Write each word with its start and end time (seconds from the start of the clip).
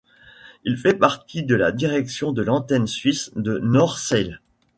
Il 0.63 0.77
fait 0.77 0.95
partie 0.95 1.43
de 1.43 1.53
la 1.53 1.71
direction 1.71 2.31
de 2.31 2.41
l'antenne 2.41 2.87
suisse 2.87 3.29
de 3.35 3.59
North 3.59 3.99
Sails. 3.99 4.39